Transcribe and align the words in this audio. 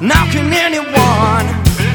Now 0.00 0.30
can 0.30 0.52
anyone? 0.52 1.46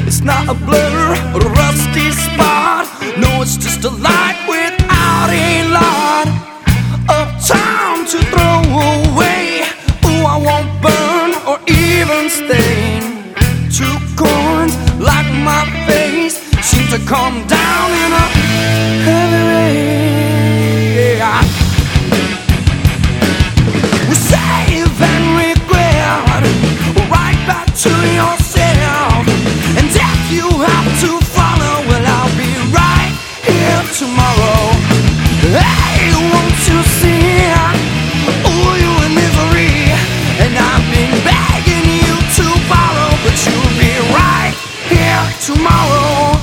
It's 0.06 0.20
not 0.20 0.46
a 0.50 0.54
blur 0.54 1.16
or 1.32 1.40
a 1.40 1.50
rusty 1.56 2.10
spot. 2.10 2.86
No, 3.16 3.40
it's 3.40 3.56
just 3.56 3.82
a 3.84 3.88
light 3.88 4.36
without 4.46 5.30
a 5.32 5.64
lot 5.72 6.28
of 7.08 7.26
time 7.48 8.04
to 8.12 8.18
throw 8.28 8.60
away. 9.08 9.64
Ooh, 10.04 10.26
I 10.28 10.36
won't 10.36 10.68
burn 10.84 11.32
or 11.48 11.56
even 11.66 12.28
stain. 12.28 13.32
Two 13.72 13.96
coins 14.20 14.76
like 15.00 15.28
my 15.40 15.64
face 15.88 16.36
seem 16.60 16.86
to 16.88 16.98
come 17.06 17.46
down 17.46 17.90
in 18.04 18.12
a 18.12 18.26
heavy 19.08 19.43
tomorrow. 45.54 46.40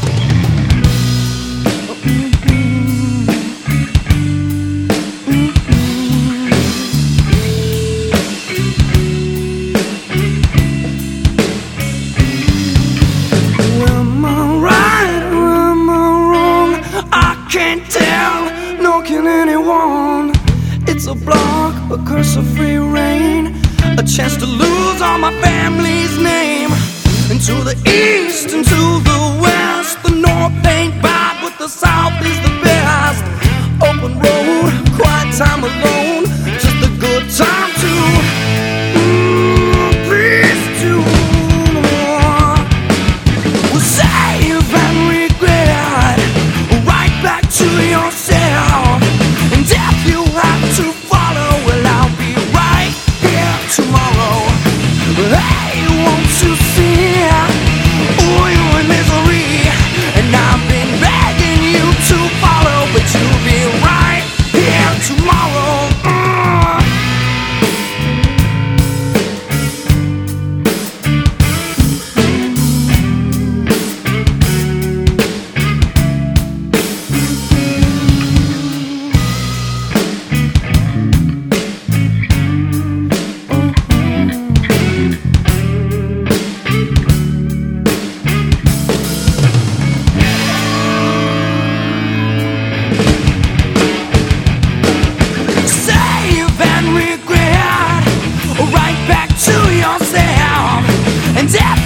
Am 13.83 14.25
I 14.25 14.59
right 14.59 15.23
am 15.33 15.89
I 15.89 15.93
wrong? 16.29 16.71
I 17.11 17.47
can't 17.51 17.83
tell, 17.89 18.81
nor 18.81 19.01
can 19.03 19.27
anyone. 19.27 20.31
It's 20.87 21.07
a 21.07 21.15
block, 21.15 21.73
a 21.91 21.97
curse 22.05 22.35
of 22.35 22.45
free 22.55 22.77
reign, 22.77 23.55
a 23.97 24.03
chance 24.03 24.37
to 24.37 24.45
lose 24.45 25.01
all 25.01 25.17
my 25.17 25.33
family's 25.41 26.17
name. 26.17 26.80
To 27.47 27.53
the 27.53 27.75
east 27.89 28.53
and 28.53 28.63
to 28.63 28.81
the 29.09 29.39
west, 29.41 30.03
the 30.03 30.11
north 30.11 30.67
ain't 30.67 31.01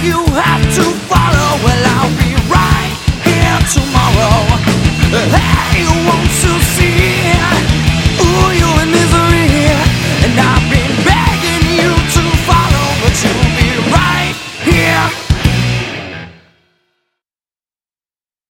you 0.06 0.24
have 0.34 0.62
to 0.76 0.84
follow. 1.08 1.45